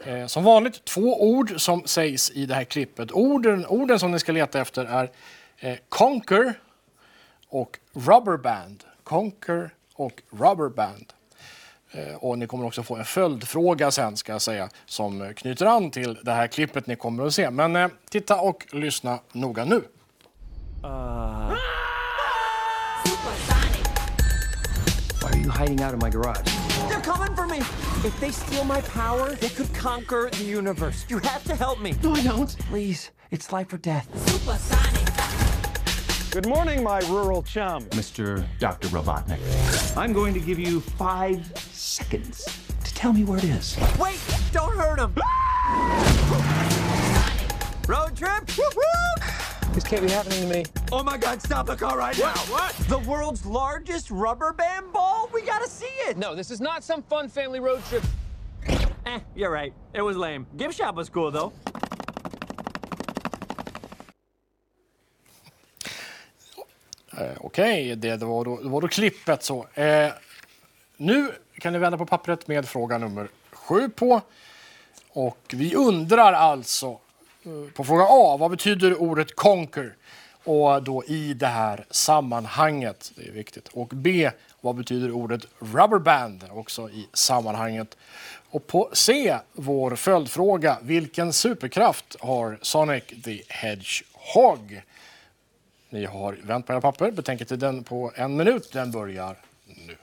[0.00, 3.12] eh, som vanligt två ord som sägs i det här klippet.
[3.12, 5.10] Orden, orden som ni ska leta efter är
[5.58, 6.54] eh, conquer
[7.48, 8.84] och rubberband.
[9.04, 11.12] Conquer och rubberband.
[11.92, 15.90] Eh, Och ni kommer också få en följdfråga sen ska jag säga som knyter an
[15.90, 17.50] till det här klippet ni kommer att se.
[17.50, 19.82] Men eh, titta och lyssna noga nu.
[25.22, 26.44] Why are you hiding out in my garage?
[26.90, 27.60] They're coming for me!
[28.04, 31.06] If they steal my power, they could conquer the universe.
[31.08, 31.94] You have to help me.
[32.02, 32.54] No, I don't.
[32.68, 34.06] Please, it's life or death.
[36.30, 37.86] Good morning, my rural chum.
[37.86, 38.44] Mr.
[38.58, 38.88] Dr.
[38.88, 39.96] Robotnik.
[39.96, 42.44] I'm going to give you five seconds
[42.84, 43.78] to tell me where it is.
[43.98, 44.20] Wait!
[44.52, 45.14] Don't hurt him!
[45.24, 46.04] Ah!
[47.88, 48.50] Road trip?
[49.74, 50.64] This can't be happening to me.
[50.92, 52.34] Oh my god, stop the car right now!
[52.48, 52.72] What?
[52.88, 55.28] The world's largest rubber band ball?
[55.34, 56.16] We gotta see it!
[56.16, 58.04] No, this is not some fun family road trip.
[59.06, 59.72] Eh, you're right.
[59.92, 60.46] It was lame.
[60.56, 61.52] Gift shop was cool though.
[67.18, 69.66] Eh, Okej, det, det, var då, det var då klippet så.
[69.74, 70.10] Eh,
[70.96, 74.20] nu kan ni vända på pappret med fråga nummer sju på.
[75.12, 76.98] Och vi undrar alltså
[77.74, 79.94] på fråga A, vad betyder ordet conquer?
[80.44, 83.68] Och då i det här sammanhanget, det är viktigt.
[83.68, 84.30] Och B,
[84.60, 86.44] vad betyder ordet rubberband?
[86.50, 87.96] Också i sammanhanget.
[88.50, 94.82] Och på C, vår följdfråga, vilken superkraft har Sonic the Hedgehog?
[95.90, 97.10] Ni har vänt på era papper.
[97.10, 98.72] Betänketiden på en minut.
[98.72, 99.36] Den börjar
[99.86, 99.96] nu.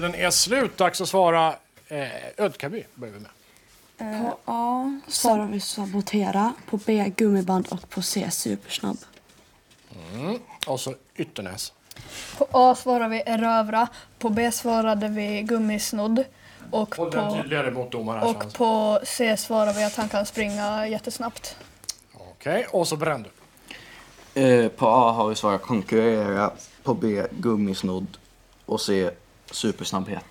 [0.00, 0.76] Betänketiden är slut.
[0.76, 1.54] Dags att svara.
[1.88, 3.30] Eh, Ödkaby börjar vi med.
[4.22, 8.98] På A svarar vi sabotera, på B gummiband och på C supersnabb.
[10.14, 10.38] Mm.
[10.66, 11.72] Och så Ytternäs.
[12.38, 16.24] På A svarade vi erövra, på B svarade vi gummisnodd
[16.70, 17.02] och på,
[18.22, 21.56] och på C svarade vi att han kan springa jättesnabbt.
[22.14, 23.28] Okej, och så Brändö.
[24.34, 26.50] Eh, på A har vi svarat konkurrera,
[26.82, 28.06] på B gummisnodd
[28.66, 29.10] och C
[29.50, 30.24] supersnabbhet.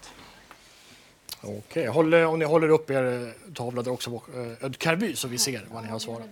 [1.42, 5.38] Okej, håll, om ni håller upp er tavla där också på eh, Ödkarby så vi
[5.38, 6.28] ser vad ni har svarat.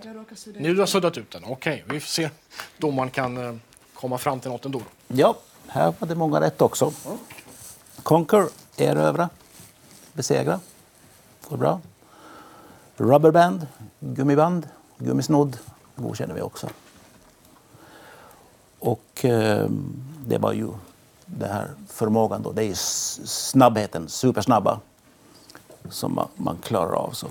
[0.58, 1.43] Nu har suddat ut den.
[1.46, 2.30] Okej, vi får se.
[2.78, 3.56] Domaren kan eh,
[3.93, 4.82] komma fram till något ändå.
[5.08, 5.36] Ja,
[5.67, 6.93] här var det många rätt också.
[8.04, 9.30] Conquer, erövra,
[10.13, 10.60] besegra.
[11.50, 11.82] Går bra.
[12.98, 13.67] Rubberband,
[14.00, 14.67] gummiband,
[14.98, 15.58] gummisnodd
[15.96, 16.69] godkänner vi också.
[18.80, 19.67] Och eh,
[20.26, 20.67] det var ju
[21.39, 22.74] den här förmågan då, det är
[23.26, 24.80] snabbheten, supersnabba,
[25.89, 27.12] som man, man klarar av.
[27.12, 27.28] Så.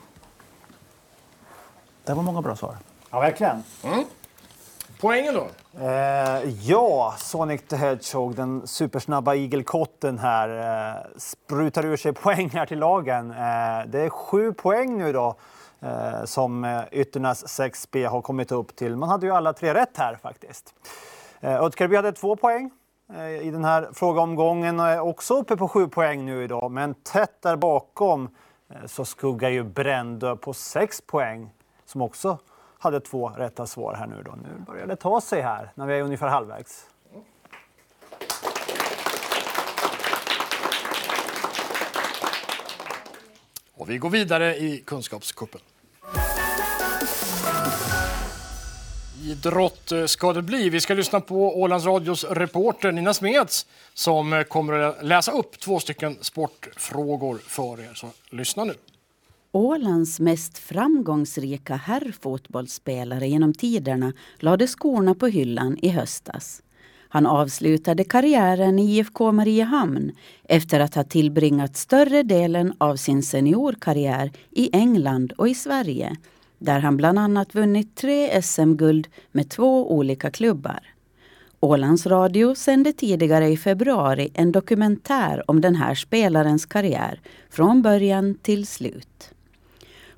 [2.05, 2.77] Det var många bra svar.
[3.11, 3.63] Ja, verkligen.
[5.01, 5.47] Poängen då?
[5.81, 10.49] Eh, ja, Sonic the Hedgehog, den supersnabba igelkotten här,
[10.95, 13.31] eh, sprutar ur sig poäng här till lagen.
[13.31, 13.37] Eh,
[13.87, 15.35] det är sju poäng nu då
[15.81, 18.97] eh, som eh, Ytternas 6B har kommit upp till.
[18.97, 20.75] Man hade ju alla tre rätt här faktiskt.
[21.41, 22.71] Eh, hade två poäng
[23.15, 26.71] Eh, i den här frågeomgången och är också uppe på sju poäng nu idag.
[26.71, 28.29] Men tätt där bakom
[28.69, 31.51] eh, så skuggar ju Brändö på sex poäng
[31.85, 32.39] som också
[32.79, 34.33] hade två rätta svar här nu då.
[34.33, 36.87] Nu börjar det ta sig här när vi är ungefär halvvägs.
[43.75, 45.61] Och vi går vidare i Kunskapskuppen.
[49.23, 50.71] Idrott eh, ska det bli.
[50.71, 55.61] Vi ska lyssna på Ålands Radios reporter Nina Smeds som eh, kommer att läsa upp
[55.61, 57.95] två stycken sportfrågor för er.
[57.95, 58.75] Så lyssna nu.
[59.53, 66.63] Ålands mest framgångsrika herrfotbollsspelare genom tiderna lade skorna på hyllan i höstas.
[67.09, 70.13] Han avslutade karriären i IFK Mariehamn
[70.45, 76.17] efter att ha tillbringat större delen av sin seniorkarriär i England och i Sverige
[76.63, 80.81] där han bland annat vunnit tre SM-guld med två olika klubbar.
[81.61, 87.21] Ålands Radio sände tidigare i februari en dokumentär om den här spelarens karriär
[87.51, 89.31] från början till slut.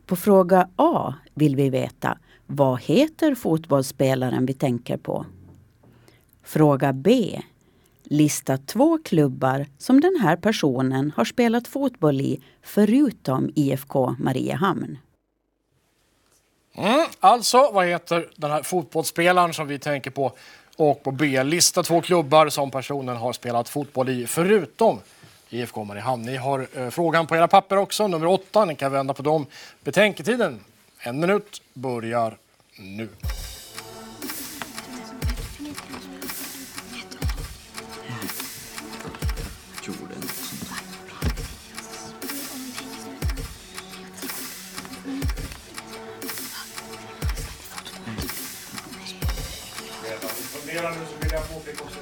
[0.07, 5.27] På fråga A vill vi veta vad heter fotbollsspelaren vi tänker på?
[6.43, 7.41] Fråga B.
[8.05, 14.99] Lista två klubbar som den här personen har spelat fotboll i förutom IFK Mariehamn.
[16.77, 20.33] Mm, alltså, vad heter den här fotbollsspelaren som vi tänker på?
[20.77, 25.01] Och på B, lista två klubbar som personen har spelat fotboll i förutom
[25.51, 26.23] IFK Mariehamn.
[26.23, 28.65] Ni har eh, frågan på era papper också, nummer åtta.
[28.65, 29.47] Ni kan vända på dem.
[29.85, 30.61] Betänketiden,
[30.99, 32.37] en minut, börjar
[32.77, 33.09] nu.
[50.75, 52.01] Fundera nu så vill jag påpeka också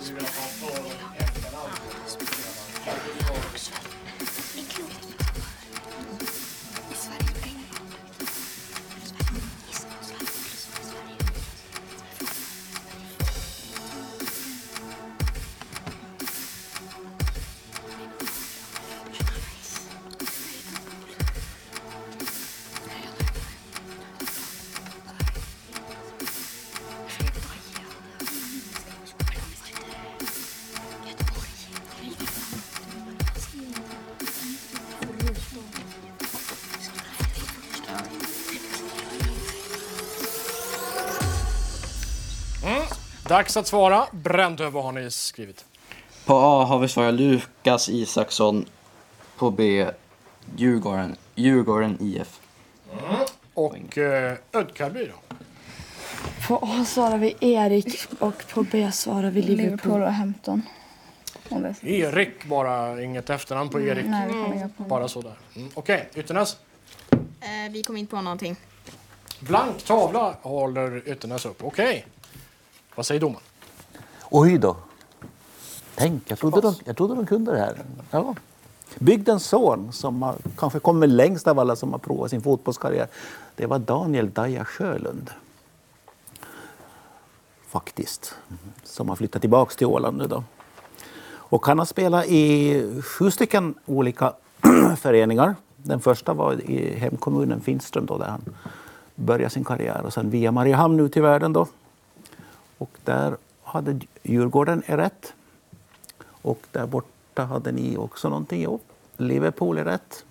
[43.33, 44.07] Dags att svara.
[44.11, 45.65] Brändö, vad har ni skrivit?
[46.25, 48.65] På A har vi svarat Lukas Isaksson.
[49.37, 49.87] På B
[50.57, 52.41] Djurgården, Djurgården IF.
[53.55, 55.37] Och eh, Ödkarby då?
[56.49, 59.67] På A svarar vi Erik och på B svarar vi Liverpool.
[59.67, 60.63] Liverpool och Hampton.
[61.83, 64.07] Erik bara, inget efternamn på Erik.
[64.07, 65.35] Nej, vi kommer inga på Bara sådär.
[65.57, 65.71] Mm.
[65.75, 66.57] Okej, Ytternäs.
[67.11, 68.57] Eh, vi kom inte på någonting.
[69.41, 71.65] Blank tavla håller Ytternäs upp.
[71.65, 72.07] Okej.
[72.95, 73.43] Vad säger domaren?
[74.31, 74.77] Oj då.
[75.95, 77.83] Tänk, jag trodde, de, jag trodde de kunde det här.
[78.11, 78.35] Ja.
[78.99, 83.09] Bygdens son, som har, kanske kommer längst av alla som har provat sin fotbollskarriär,
[83.57, 85.31] det var Daniel Daja Sjölund.
[87.69, 88.35] Faktiskt.
[88.85, 90.45] Som har flyttat tillbaka till Åland nu då.
[91.35, 94.33] Och han har spelat i sju stycken olika
[94.97, 95.55] föreningar.
[95.77, 98.45] Den första var i hemkommunen Finström då, där han
[99.15, 100.03] började sin karriär.
[100.07, 101.67] Och sen via Mariehamn ut i världen då.
[102.83, 105.35] Och där hade Djurgården är rätt.
[106.25, 108.63] Och där borta hade ni också någonting.
[108.63, 108.81] Jo,
[109.17, 110.25] Liverpool är rätt.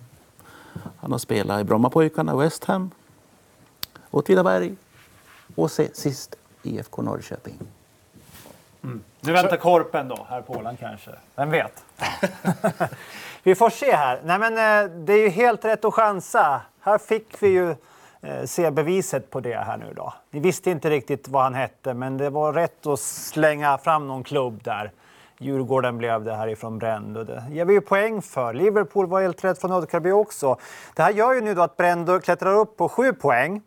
[0.96, 2.90] Han har spelat i Brommapojkarna, West Ham,
[4.10, 4.74] Åtvidaberg
[5.54, 7.58] och sist IFK Norrköping.
[8.82, 9.00] Mm.
[9.20, 11.10] Nu väntar korpen då, här på Åland kanske?
[11.34, 11.84] Vem vet?
[13.42, 14.20] vi får se här.
[14.24, 16.60] Nej, men, eh, det är ju helt rätt att chansa.
[16.80, 17.74] Här fick vi ju
[18.22, 20.14] Eh, se beviset på det här nu då.
[20.30, 24.24] Ni visste inte riktigt vad han hette, men det var rätt att slänga fram någon
[24.24, 24.92] klubb där.
[25.38, 27.24] Djurgården blev det härifrån Brändö.
[27.24, 28.54] Det ger vi ju poäng för.
[28.54, 30.56] Liverpool var helt rätt från Ödkarby också.
[30.94, 33.62] Det här gör ju nu då att Brändö klättrar upp på sju poäng.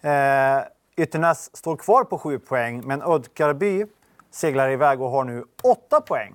[0.00, 0.58] Eh,
[0.96, 3.86] Ytternäs står kvar på sju poäng, men Ödkarby
[4.30, 6.34] seglar iväg och har nu åtta poäng.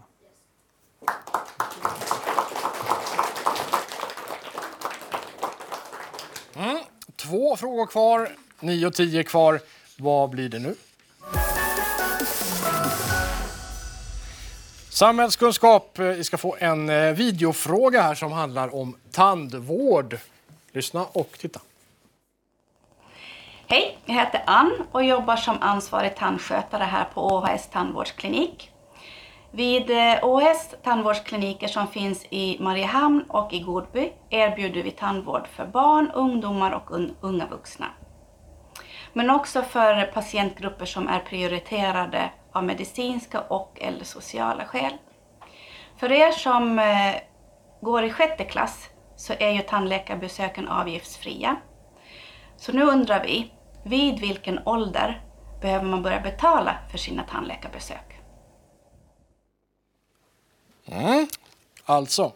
[7.19, 9.59] Två frågor kvar, nio och tio kvar.
[9.97, 10.75] Vad blir det nu?
[14.89, 15.99] Samhällskunskap.
[15.99, 20.17] Eh, vi ska få en eh, videofråga här som handlar om tandvård.
[20.71, 21.59] Lyssna och titta.
[23.67, 28.71] Hej, jag heter Ann och jobbar som ansvarig tandskötare här på ÅHS tandvårdsklinik.
[29.51, 35.65] Vid eh, OS tandvårdskliniker som finns i Mariehamn och i Godby erbjuder vi tandvård för
[35.65, 36.91] barn, ungdomar och
[37.21, 37.85] unga vuxna.
[39.13, 44.93] Men också för patientgrupper som är prioriterade av medicinska och eller sociala skäl.
[45.97, 47.15] För er som eh,
[47.81, 51.55] går i sjätte klass så är ju tandläkarbesöken avgiftsfria.
[52.57, 55.21] Så nu undrar vi, vid vilken ålder
[55.61, 58.18] behöver man börja betala för sina tandläkarbesök?
[60.91, 61.27] Mm.
[61.85, 62.33] Alltså,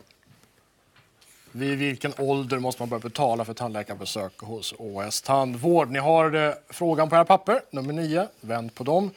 [1.52, 5.92] vid vilken ålder måste man börja betala för tandläkarbesök hos OS Tandvård?
[5.92, 8.28] Ni har frågan på era papper, nummer 9.
[8.42, 9.12] Vänd på dem.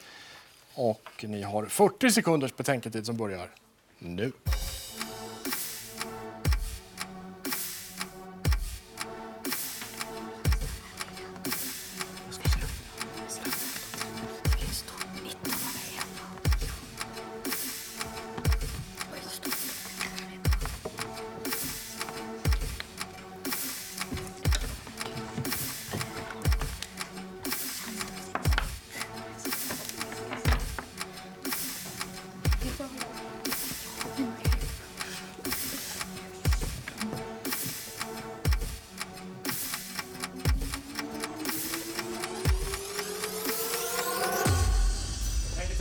[0.73, 3.49] Och ni har 40 sekunders betänketid som börjar
[3.99, 4.31] nu.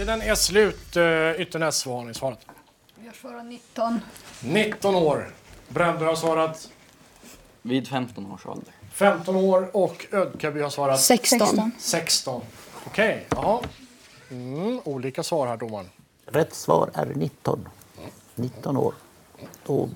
[0.06, 0.96] Tiden är slut.
[0.96, 2.38] Eh, Ytternäs, vad har ni svarat?
[3.04, 4.00] Jag svarar 19.
[4.40, 5.30] 19 år.
[5.68, 6.68] Brändö har svarat
[7.62, 8.74] Vid 15 års ålder.
[8.92, 11.72] 15 år och Ödkaby har svarat 16.
[11.78, 12.42] 16.
[12.86, 13.62] Okej, ja.
[14.30, 15.90] Mm, olika svar här domaren.
[16.26, 17.68] Rätt svar är 19.
[18.34, 18.94] 19 år.
[19.66, 19.88] Då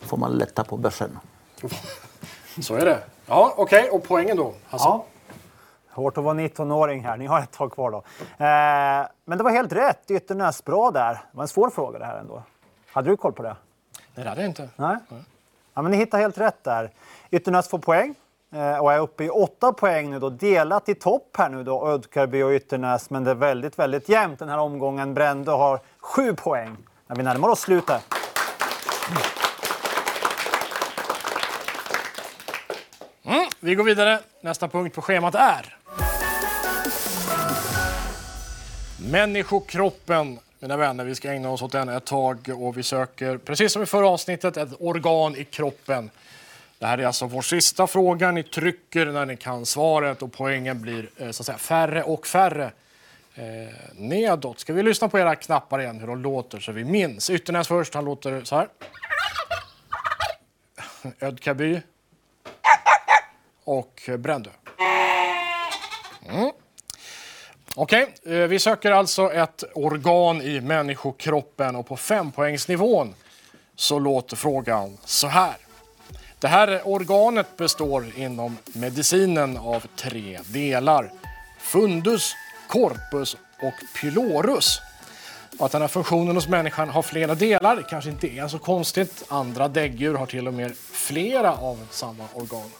[0.00, 1.18] får man lätta på börsen.
[2.60, 3.02] Så är det.
[3.26, 3.90] Ja, okej.
[3.90, 4.54] Och poängen då?
[4.64, 4.84] Hasse?
[4.84, 5.04] Ja.
[5.94, 7.16] Hårt att vara 19-åring här.
[7.16, 7.96] Ni har ett tag kvar då.
[8.44, 10.10] Eh, men det var helt rätt.
[10.10, 11.12] Ytternäs, bra där.
[11.12, 12.42] Det var en svår fråga det här ändå.
[12.92, 13.56] Hade du koll på det?
[14.14, 14.68] Nej, det hade jag inte.
[14.76, 14.96] Nej.
[15.74, 16.90] Ja, men ni hittar helt rätt där.
[17.30, 18.14] Ytternäs får poäng
[18.52, 20.30] eh, och är uppe i åtta poäng nu då.
[20.30, 23.10] Delat i topp här nu då, Ödkarby och Ytternäs.
[23.10, 25.14] Men det är väldigt, väldigt jämnt den här omgången.
[25.14, 26.76] Brändö har sju poäng
[27.06, 28.02] när vi närmar oss slutet.
[33.64, 34.20] Vi går vidare.
[34.40, 35.76] Nästa punkt på schemat är...
[39.10, 41.04] Människokroppen, mina vänner.
[41.04, 44.08] Vi ska ägna oss åt den ett tag och vi söker, precis som i förra
[44.08, 46.10] avsnittet, ett organ i kroppen.
[46.78, 48.30] Det här är alltså vår sista fråga.
[48.30, 52.26] Ni trycker när ni kan svaret och poängen blir eh, så att säga, färre och
[52.26, 52.72] färre
[53.34, 53.44] eh,
[53.94, 54.60] nedåt.
[54.60, 57.30] Ska vi lyssna på era knappar igen, hur de låter så vi minns.
[57.30, 58.68] Ytternäs först, han låter så här.
[61.20, 61.80] Ödkaby.
[63.64, 64.50] Och Brändö.
[66.28, 66.50] Mm.
[67.76, 68.46] Okej, okay.
[68.46, 73.14] vi söker alltså ett organ i människokroppen och på fempoängsnivån
[73.76, 75.56] så låter frågan så här.
[76.38, 81.12] Det här organet består inom medicinen av tre delar.
[81.60, 82.34] Fundus,
[82.68, 84.80] corpus och pylorus.
[85.58, 89.24] Att den här funktionen hos människan har flera delar kanske inte är så konstigt.
[89.28, 92.70] Andra däggdjur har till och med flera av samma organ.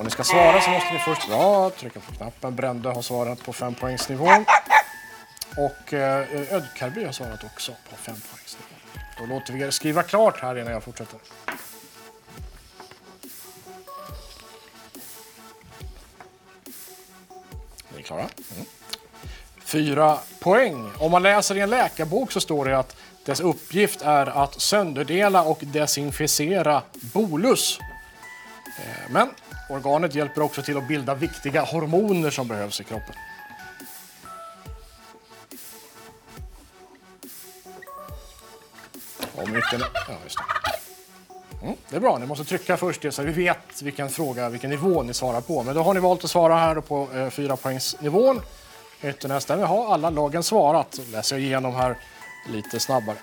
[0.00, 2.56] Om ni ska svara så måste ni först ja, trycka på knappen.
[2.56, 4.44] Brände har svarat på fempoängsnivån.
[5.56, 8.78] Och eh, Ödkarby har svarat också på fempoängsnivån.
[9.18, 11.18] Då låter vi er skriva klart här innan jag fortsätter.
[17.88, 18.20] Ni är klara?
[18.20, 18.66] Mm.
[19.64, 20.90] Fyra poäng.
[20.98, 25.42] Om man läser i en läkarbok så står det att dess uppgift är att sönderdela
[25.42, 27.78] och desinficera bolus.
[28.78, 29.30] Eh, men
[29.70, 33.14] organet hjälper också till att bilda viktiga hormoner som behövs i kroppen.
[39.34, 39.80] Om inte...
[40.08, 40.70] Ja, just det.
[41.62, 44.70] Mm, det är bra, ni måste trycka först det så vi vet vilken fråga, vilken
[44.70, 45.62] nivå ni svarar på.
[45.62, 48.40] Men då har ni valt att svara här på eh, fyra poängsnivån.
[49.02, 50.92] Ytternäs, har alla lagen svarat.
[50.92, 51.96] Då läser jag igenom här
[52.48, 53.16] lite snabbare.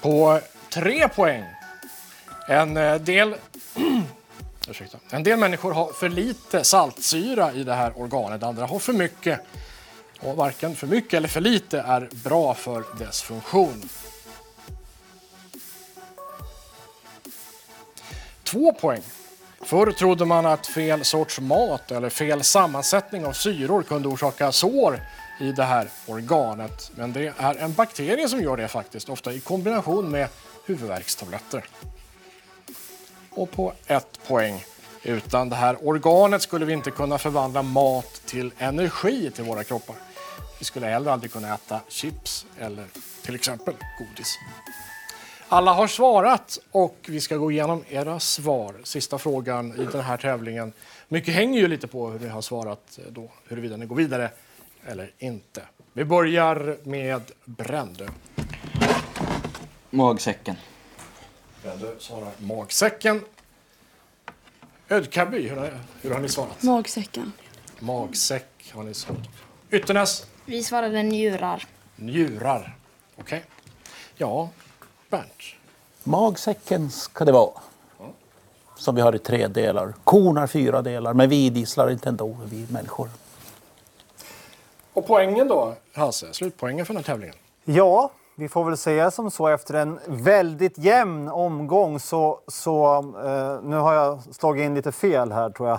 [0.00, 1.44] På tre poäng.
[2.48, 3.34] En eh, del,
[4.68, 8.92] ursäkta, en del människor har för lite saltsyra i det här organet, andra har för
[8.92, 9.40] mycket.
[10.20, 13.88] Och varken för mycket eller för lite är bra för dess funktion.
[18.44, 19.02] Två poäng.
[19.60, 25.00] Förr trodde man att fel sorts mat eller fel sammansättning av syror kunde orsaka sår
[25.40, 26.90] i det här organet.
[26.94, 30.28] Men det är en bakterie som gör det faktiskt, ofta i kombination med
[30.66, 31.64] huvudvärkstabletter
[33.34, 34.64] och på ett poäng.
[35.02, 39.96] Utan det här organet skulle vi inte kunna förvandla mat till energi till våra kroppar.
[40.58, 42.84] Vi skulle heller aldrig kunna äta chips eller
[43.22, 44.38] till exempel godis.
[45.48, 48.74] Alla har svarat och vi ska gå igenom era svar.
[48.84, 50.72] Sista frågan i den här tävlingen.
[51.08, 54.30] Mycket hänger ju lite på hur ni har svarat då, huruvida ni går vidare
[54.86, 55.62] eller inte.
[55.92, 58.08] Vi börjar med Brände.
[59.90, 60.56] Magsäcken.
[61.64, 63.24] Brändö svarar magsäcken.
[64.88, 66.62] Ödkarby, hur, har- hur har ni svarat?
[66.62, 67.32] Magsäcken.
[67.78, 69.22] Magsäck har ni svarat.
[69.70, 71.66] Ytternäs, Vi svarade njurar.
[71.96, 72.76] njurar.
[73.16, 73.44] Okej.
[74.16, 74.48] Ja,
[75.08, 75.42] Bernt.
[76.02, 77.60] Magsäcken ska det vara.
[78.76, 79.94] Som vi har i tre delar.
[80.04, 83.08] Kon har fyra delar, men vi idisslar inte ändå, vi människor.
[84.92, 86.32] Och poängen då, Hasse?
[86.32, 87.34] Slutpoängen för den här tävlingen?
[87.64, 93.68] Ja, vi får väl säga som så efter en väldigt jämn omgång så, så eh,
[93.68, 95.78] nu har jag slagit in lite fel här tror jag.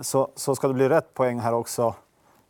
[0.00, 1.94] Så, så ska det bli rätt poäng här också.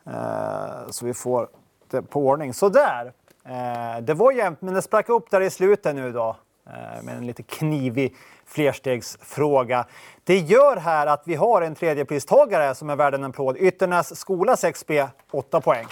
[0.07, 1.49] Eh, så vi får
[1.91, 2.55] det på ordning.
[2.55, 3.13] Så där.
[3.45, 6.37] Eh, det var jämnt men det sprack upp där i slutet nu då.
[6.67, 9.87] Eh, med en lite knivig flerstegsfråga.
[10.25, 13.57] Det gör här att vi har en tredjepristagare som är värd en applåd.
[13.57, 15.87] Ytternäs skola 6B, 8 poäng.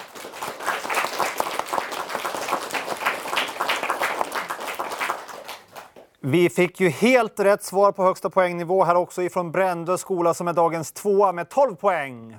[6.27, 10.49] Vi fick ju helt rätt svar på högsta poängnivå här också ifrån Brändö skola som
[10.49, 12.37] är dagens tvåa med 12 poäng.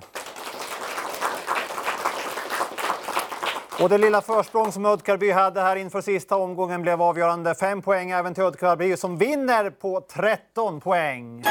[3.80, 7.54] Och det lilla försprång som Ödkarby hade här inför sista omgången blev avgörande.
[7.54, 11.44] 5 poäng även till Ödkarby som vinner på 13 poäng.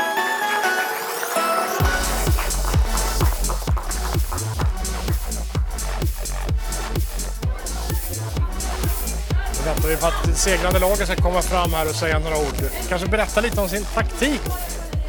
[9.65, 12.69] Väntar vi på att det segrande laget ska komma fram här och säga några ord.
[12.89, 14.41] Kanske berätta lite om sin taktik.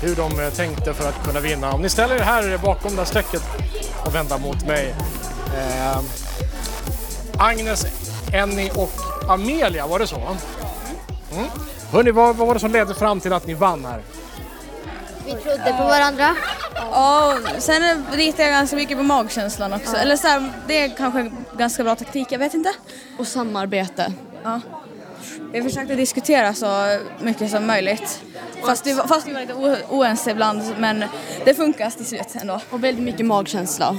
[0.00, 1.72] Hur de eh, tänkte för att kunna vinna.
[1.72, 3.42] Om ni ställer er här bakom det här strecket
[4.06, 4.94] och vänder mot mig.
[5.56, 5.98] Eh,
[7.38, 7.86] Agnes,
[8.32, 8.92] Enni och
[9.28, 10.36] Amelia, var det så?
[11.32, 11.46] Mm.
[11.92, 14.02] Hörrni, vad, vad var det som ledde fram till att ni vann här?
[15.26, 16.36] Vi trodde på varandra.
[16.74, 19.96] Ja, sen litar jag ganska mycket på magkänslan också.
[19.96, 20.02] Ja.
[20.02, 22.72] Eller så här, det är kanske ganska bra taktik, jag vet inte.
[23.18, 24.12] Och samarbete.
[24.46, 24.60] Ja.
[25.52, 28.22] Vi försökte diskutera så mycket som möjligt.
[28.66, 29.54] Fast vi, var- fast vi var lite
[29.90, 31.04] oense ibland, men
[31.44, 32.60] det funkar till slut ändå.
[32.70, 33.96] Och väldigt mycket magkänsla.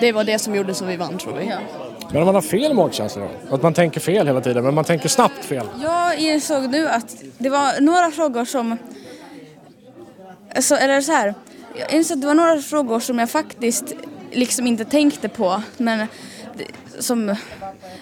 [0.00, 1.52] Det var det som gjorde så vi vann tror vi.
[2.12, 3.54] Men om man har fel magkänsla då?
[3.54, 5.66] Att man tänker fel hela tiden, men man tänker snabbt fel.
[5.82, 8.78] Jag insåg nu att det var några frågor som...
[10.54, 11.34] Alltså, eller så här.
[11.78, 13.84] Jag insåg att det var några frågor som jag faktiskt
[14.30, 15.62] liksom inte tänkte på.
[15.76, 16.06] Men
[16.98, 17.36] som...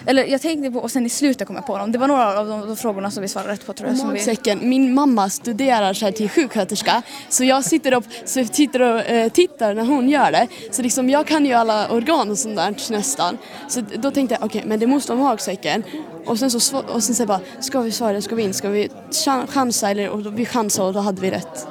[0.05, 1.91] Eller jag tänkte på och sen i slutet kom jag på dem.
[1.91, 3.93] Det var några av de, de frågorna som vi svarade rätt på tror jag.
[3.93, 8.03] Och Som vi, magsäcken, min mamma studerar så här till sjuksköterska så jag sitter upp
[8.25, 10.47] så tittar och eh, tittar när hon gör det.
[10.71, 13.37] Så liksom jag kan ju alla organ och sånt där nästan.
[13.67, 15.83] Så då tänkte jag okej men det måste vara magsäcken.
[16.25, 18.89] Och sen så, och sen så bara, ska vi svara, ska vi in, ska vi
[19.11, 21.67] chan- chansa eller och då, vi chansade och då hade vi rätt.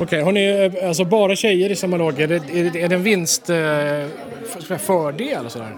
[0.00, 2.20] Okej, har ni eh, alltså bara tjejer i samma lag?
[2.20, 5.48] Är det, är det, är det en vinst, eh, för-?
[5.48, 5.72] Sådär?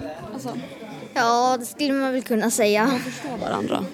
[1.19, 2.91] Ja, det skulle man väl kunna säga.
[3.43, 3.85] varandra.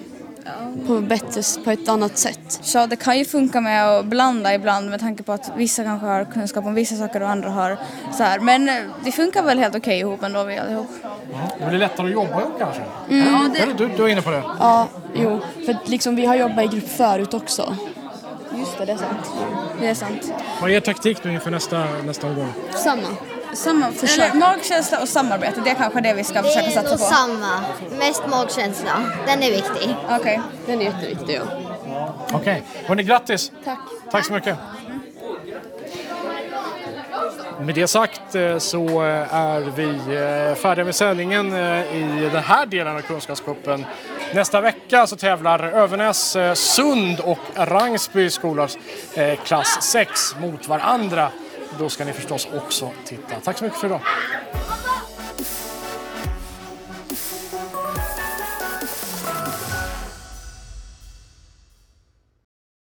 [0.87, 2.59] På, bättre, på ett annat sätt.
[2.61, 6.07] så det kan ju funka med att blanda ibland med tanke på att vissa kanske
[6.07, 7.77] har kunskap om vissa saker och andra har
[8.17, 8.39] så här.
[8.39, 10.87] Men eh, det funkar väl helt okej ihop ändå vi allihop.
[11.59, 12.81] Det blir lättare att jobba ihop kanske?
[13.09, 13.33] Mm.
[13.33, 13.73] Ja, det...
[13.77, 14.43] du, du är inne på det?
[14.59, 15.39] Ja, jo.
[15.65, 17.75] För liksom, vi har jobbat i grupp förut också.
[18.57, 19.31] Just det, det är sant.
[19.79, 20.33] Det är sant.
[20.61, 22.53] Vad är er taktik nu inför nästa, nästa omgång?
[22.83, 23.07] Samma.
[23.55, 26.97] Samma, eller magkänsla och samarbete, det är kanske det vi ska Det försöka är satsa
[26.97, 26.97] på.
[26.97, 27.59] samma.
[27.99, 28.91] Mest magkänsla.
[29.27, 29.95] Den är viktig.
[30.09, 30.41] Okej.
[30.65, 31.41] Den är jätteviktig, ja.
[32.33, 33.51] Okej, hörni grattis!
[33.65, 33.79] Tack.
[34.11, 34.57] Tack så mycket!
[37.59, 41.47] Med det sagt eh, så eh, är vi eh, färdiga med sändningen
[41.93, 43.85] i den här delen av Kunskapscupen.
[44.33, 48.77] Nästa vecka så tävlar Övernäs, Sund och Rangsby skolors
[49.13, 51.29] eh, klass 6 mot varandra.
[51.79, 53.39] Då ska ni förstås också titta.
[53.43, 54.01] Tack så mycket för idag!